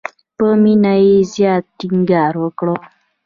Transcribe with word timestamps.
په 0.37 0.47
مینه 0.61 0.93
یې 1.05 1.15
زیات 1.33 1.65
ټینګار 1.77 2.33
وکړ. 2.39 2.67